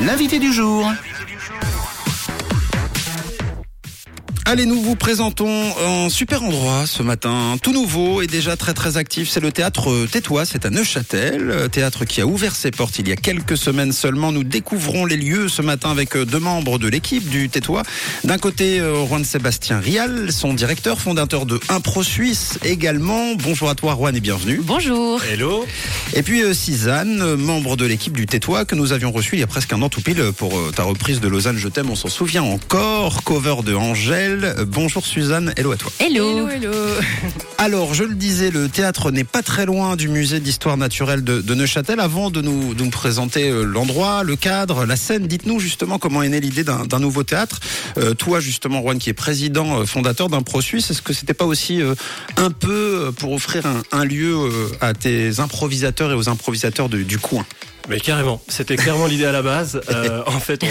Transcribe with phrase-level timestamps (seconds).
[0.00, 0.90] L'invité du jour.
[4.50, 5.48] Allez, nous vous présentons
[5.80, 9.30] un super endroit ce matin, tout nouveau et déjà très très actif.
[9.30, 13.12] C'est le théâtre Tétois, c'est à Neuchâtel, théâtre qui a ouvert ses portes il y
[13.12, 14.32] a quelques semaines seulement.
[14.32, 17.84] Nous découvrons les lieux ce matin avec deux membres de l'équipe du Tétois.
[18.24, 23.36] D'un côté, euh, Juan Sébastien Rial, son directeur, fondateur de Impro Suisse également.
[23.36, 24.60] Bonjour à toi Juan et bienvenue.
[24.64, 25.22] Bonjour.
[25.22, 25.64] Hello.
[26.12, 29.44] Et puis euh, Suzanne, membre de l'équipe du Tétois que nous avions reçu il y
[29.44, 31.94] a presque un an tout pile pour euh, ta reprise de Lausanne Je t'aime, on
[31.94, 34.39] s'en souvient encore, cover de Angèle.
[34.66, 35.92] Bonjour Suzanne, hello à toi.
[35.98, 36.48] Hello.
[36.48, 36.72] hello.
[37.58, 41.40] Alors, je le disais, le théâtre n'est pas très loin du musée d'histoire naturelle de,
[41.40, 42.00] de, Neuchâtel.
[42.00, 46.22] Avant de nous, de nous présenter euh, l'endroit, le cadre, la scène, dites-nous justement comment
[46.22, 47.60] est née l'idée d'un nouveau théâtre.
[47.98, 51.46] Euh, toi, justement, Juan, qui est président euh, fondateur d'Impro Suisse, est-ce que c'était pas
[51.46, 51.94] aussi euh,
[52.36, 57.02] un peu pour offrir un, un lieu euh, à tes improvisateurs et aux improvisateurs de,
[57.02, 57.44] du coin?
[57.90, 59.80] Mais carrément, c'était clairement l'idée à la base.
[59.90, 60.62] Euh, en fait,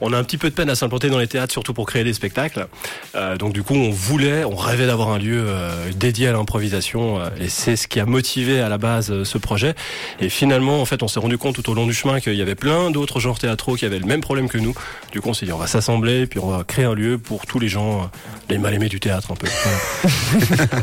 [0.00, 1.86] on, on, a un petit peu de peine à s'implanter dans les théâtres, surtout pour
[1.86, 2.66] créer des spectacles.
[3.14, 7.20] Euh, donc du coup, on voulait, on rêvait d'avoir un lieu euh, dédié à l'improvisation,
[7.20, 9.74] euh, et c'est ce qui a motivé à la base euh, ce projet.
[10.20, 12.42] Et finalement, en fait, on s'est rendu compte tout au long du chemin qu'il y
[12.42, 14.74] avait plein d'autres genres théâtraux qui avaient le même problème que nous.
[15.12, 17.46] Du coup, on s'est dit, on va s'assembler, puis on va créer un lieu pour
[17.46, 18.04] tous les gens, euh,
[18.50, 19.46] les mal aimés du théâtre, un peu.
[19.62, 20.82] Voilà.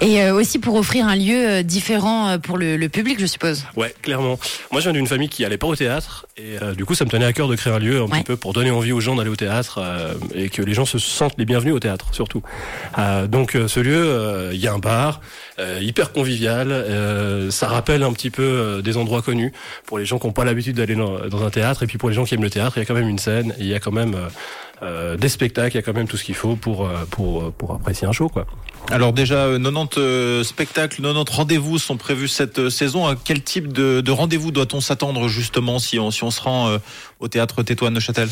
[0.00, 3.64] et aussi pour offrir un lieu différent pour le, le public, je suppose.
[3.76, 4.38] Ouais, clairement.
[4.72, 7.04] Moi, je viens d'une famille qui allait pas au théâtre et euh, du coup ça
[7.04, 8.18] me tenait à cœur de créer un lieu un ouais.
[8.18, 10.84] petit peu pour donner envie aux gens d'aller au théâtre euh, et que les gens
[10.84, 12.42] se sentent les bienvenus au théâtre surtout.
[12.98, 15.20] Euh, donc ce lieu, il y a un bar
[15.80, 16.84] hyper convivial,
[17.50, 19.52] ça rappelle un petit peu des endroits connus
[19.86, 22.08] pour les gens qui n'ont pas l'habitude d'aller dans, dans, un théâtre et puis pour
[22.08, 23.74] les gens qui aiment le théâtre, il y a quand même une scène, il y
[23.74, 24.16] a quand même
[24.82, 27.72] euh, des spectacles, il y a quand même tout ce qu'il faut pour, pour, pour
[27.72, 28.28] apprécier un show.
[28.28, 28.46] Quoi.
[28.92, 33.06] Alors déjà, 90 euh, spectacles, 90 rendez-vous sont prévus cette euh, saison.
[33.06, 36.68] À quel type de, de rendez-vous doit-on s'attendre justement si on, si on se rend
[36.68, 36.78] euh,
[37.18, 38.28] au théâtre Tétois Neuchâtel?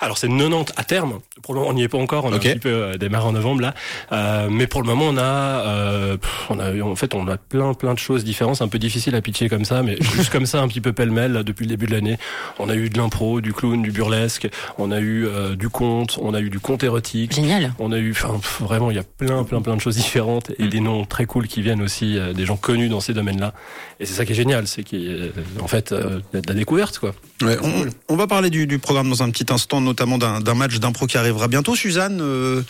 [0.00, 1.20] Alors c'est 90 à terme.
[1.42, 2.24] Pour le moment, on n'y est pas encore.
[2.24, 2.50] On a okay.
[2.50, 3.74] un petit peu euh, démarré en novembre là,
[4.12, 6.16] euh, mais pour le moment, on a, euh,
[6.50, 8.56] on a, en fait, on a plein, plein de choses différentes.
[8.56, 10.92] C'est un peu difficile à pitcher comme ça, mais juste comme ça, un petit peu
[10.92, 12.18] pêle-mêle depuis le début de l'année.
[12.58, 14.48] On a eu de l'impro, du clown, du burlesque.
[14.78, 16.18] On a eu euh, du conte.
[16.20, 17.34] On a eu du conte érotique.
[17.34, 17.72] Génial.
[17.78, 20.64] On a eu, enfin, vraiment, il y a plein, plein, plein de choses différentes et
[20.64, 20.68] mmh.
[20.68, 23.54] des noms très cool qui viennent aussi, euh, des gens connus dans ces domaines-là.
[24.00, 27.14] Et c'est ça qui est génial, c'est qu'en fait, euh, de la découverte, quoi.
[27.42, 30.78] Ouais, on, on, va parler du, du, programme dans un petit instant, notamment d'un match
[30.78, 31.74] d'impro qui arrivera bientôt.
[31.74, 32.62] Suzanne, euh,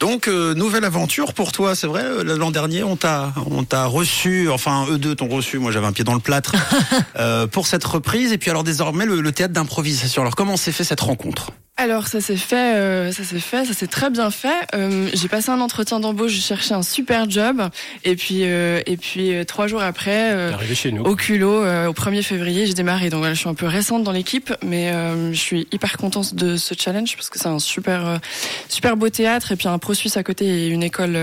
[0.00, 2.04] donc euh, nouvelle aventure pour toi, c'est vrai.
[2.24, 5.58] L'an dernier, on t'a on t'a reçu, enfin eux deux t'ont reçu.
[5.58, 6.54] Moi, j'avais un pied dans le plâtre
[7.18, 8.32] euh, pour cette reprise.
[8.32, 10.22] Et puis alors désormais le, le théâtre d'improvisation.
[10.22, 11.52] Alors comment s'est fait cette rencontre?
[11.78, 14.66] Alors ça s'est fait, euh, ça s'est fait, ça s'est très bien fait.
[14.74, 17.62] Euh, j'ai passé un entretien d'embauche, j'ai cherché un super job,
[18.04, 21.02] et puis euh, et puis trois jours après, chez nous.
[21.04, 23.10] au culot, au 1er février, j'ai démarré.
[23.10, 24.92] Donc voilà, je suis un peu récente dans l'équipe, mais
[25.32, 28.20] je suis hyper contente de ce challenge parce que c'est un super
[28.68, 31.16] super beau théâtre et puis un pro suisse à côté et une école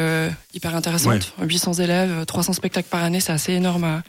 [0.53, 1.33] hyper intéressante.
[1.37, 1.47] Ouais.
[1.47, 3.83] 800 élèves, 300 spectacles par année, c'est assez énorme.
[3.83, 4.03] À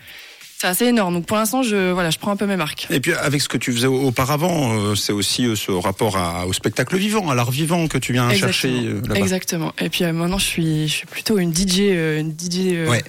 [0.59, 1.15] c'est assez énorme.
[1.15, 2.87] Donc pour l'instant, je voilà, je prends un peu mes marques.
[2.91, 6.47] Et puis avec ce que tu faisais auparavant, euh, c'est aussi euh, ce rapport à,
[6.47, 8.53] au spectacle vivant, à l'art vivant que tu viens Exactement.
[8.53, 9.19] chercher euh, là-bas.
[9.19, 9.73] Exactement.
[9.79, 11.81] Et puis maintenant, je suis je suis plutôt une DJ,
[12.19, 12.89] une DJ.
[12.89, 13.05] ouais.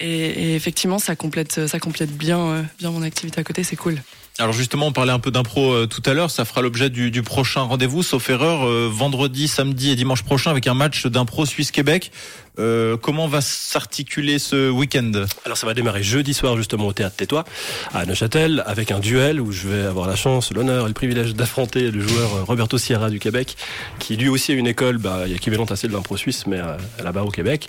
[0.00, 3.64] Et, et, effectivement, ça complète ça complète bien bien mon activité à côté.
[3.64, 4.00] C'est cool.
[4.40, 7.12] Alors justement, on parlait un peu d'impro euh, tout à l'heure, ça fera l'objet du,
[7.12, 11.46] du, prochain rendez-vous, sauf erreur, euh, vendredi, samedi et dimanche prochain avec un match d'impro
[11.46, 12.10] Suisse-Québec.
[12.58, 15.10] Euh, comment va s'articuler ce week-end?
[15.44, 17.44] Alors ça va démarrer jeudi soir justement au Théâtre Tétois
[17.92, 21.34] à Neuchâtel avec un duel où je vais avoir la chance, l'honneur et le privilège
[21.34, 23.56] d'affronter le joueur Roberto Sierra du Québec
[23.98, 26.60] qui lui aussi a une école bah, équivalente à celle de l'impro suisse mais
[27.02, 27.68] là-bas au Québec.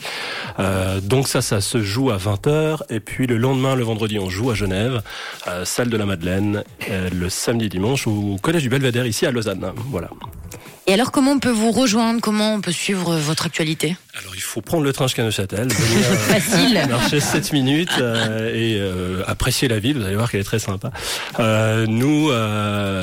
[1.01, 4.51] Donc ça, ça se joue à 20h et puis le lendemain, le vendredi, on joue
[4.51, 5.01] à Genève,
[5.63, 6.54] salle de la Madeleine,
[6.89, 9.71] le samedi dimanche au Collège du Belvédère ici à Lausanne.
[9.89, 10.09] Voilà.
[10.87, 12.21] Et alors, comment on peut vous rejoindre?
[12.21, 13.97] Comment on peut suivre votre actualité?
[14.17, 16.87] Alors, il faut prendre le train jusqu'à Neuchâtel, venir Facile.
[16.89, 19.97] marcher 7 minutes euh, et euh, apprécier la ville.
[19.97, 20.91] Vous allez voir qu'elle est très sympa.
[21.41, 22.31] Euh, nous, nous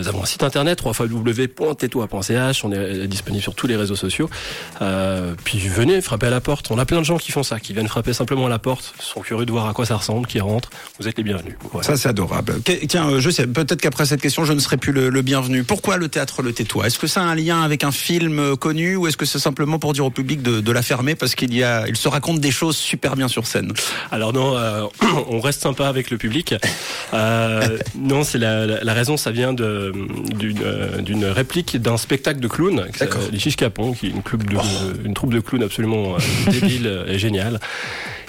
[0.08, 2.64] avons un site internet www.tetois.ch.
[2.64, 4.31] On est disponible sur tous les réseaux sociaux.
[4.81, 6.70] Euh, puis venez frapper à la porte.
[6.70, 8.94] On a plein de gens qui font ça, qui viennent frapper simplement à la porte,
[8.98, 10.70] sont curieux de voir à quoi ça ressemble, qui rentrent.
[10.98, 11.56] Vous êtes les bienvenus.
[11.72, 11.87] Voilà.
[11.87, 12.54] Ça, c'est adorable.
[12.88, 15.62] Tiens, je sais, peut-être qu'après cette question, je ne serai plus le, le bienvenu.
[15.62, 18.96] Pourquoi le théâtre Le Tétois Est-ce que ça a un lien avec un film connu
[18.96, 20.81] ou est-ce que c'est simplement pour dire au public de, de la
[21.19, 23.72] parce qu'il y a, il se raconte des choses super bien sur scène
[24.10, 24.87] Alors non, euh,
[25.28, 26.54] on reste sympa avec le public.
[27.14, 29.93] Euh, non, c'est la, la, la, raison, ça vient de,
[30.34, 30.62] d'une,
[31.00, 32.87] d'une réplique d'un spectacle de clown,
[33.32, 34.62] les Chiches Capon, qui est une, de, oh.
[35.04, 37.60] une troupe de clowns absolument euh, débile et géniale.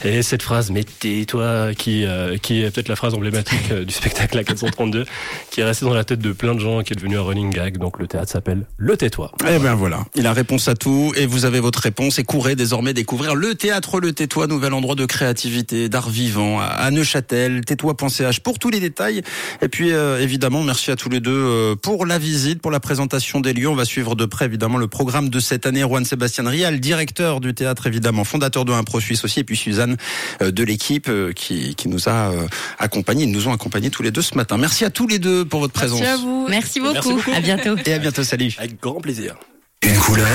[0.06, 4.38] Et cette phrase, mais tais-toi, qui, euh, est peut-être la phrase emblématique euh, du spectacle
[4.38, 5.06] à 432,
[5.50, 7.50] qui est restée dans la tête de plein de gens, qui est devenu un running
[7.52, 7.78] gag.
[7.78, 9.32] Donc le théâtre s'appelle Le Tais-toi.
[9.48, 12.56] Eh bien voilà, il a réponse à tout et vous avez votre réponse et courez
[12.56, 18.42] désormais découvrir le théâtre Le Tais-toi, nouvel endroit de créativité, d'art vivant à Neuchâtel, tais-toi.ch
[18.42, 19.22] pour tous les détails.
[19.62, 23.40] Et puis euh, évidemment, merci à tous les deux pour la visite, pour la présentation
[23.40, 23.70] des lieux.
[23.70, 25.82] On va suivre de près évidemment le programme de cette année.
[25.82, 29.93] Juan Sébastien Rial, directeur du théâtre évidemment, fondateur de Impro Suisse aussi, et puis Suzanne
[30.42, 32.32] euh, de l'équipe qui, qui nous a
[32.80, 34.58] accompagnés, ils nous ont accompagnés tous les deux ce matin.
[34.58, 36.00] Merci à tous les deux pour votre présence.
[36.00, 36.48] Merci à vous.
[36.50, 36.94] Merci beaucoup.
[36.94, 37.32] Merci beaucoup.
[37.34, 37.76] À bientôt.
[37.86, 38.54] Et à bientôt, salut.
[38.58, 39.36] Avec grand plaisir.
[39.82, 40.28] Une couleur,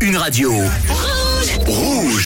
[0.00, 0.52] une radio.
[1.66, 2.16] Rouge.